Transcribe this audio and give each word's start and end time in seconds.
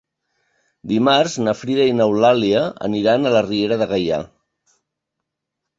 Dimarts 0.91 1.35
na 1.47 1.53
Frida 1.59 1.85
i 1.91 1.95
n'Eulàlia 1.99 2.65
aniran 2.89 3.29
a 3.29 3.35
la 3.37 3.47
Riera 3.51 3.79
de 3.85 3.91
Gaià. 3.95 4.23